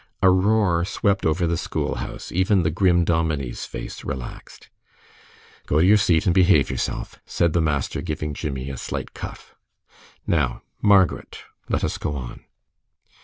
[0.23, 2.31] A roar swept over the school house.
[2.31, 4.67] Even the grim dominie's face relaxed.
[5.67, 9.53] "Go to your seat and behave yourself," said the master, giving Jimmie a slight cuff.
[10.25, 12.41] "Now, Margaret, let us go on."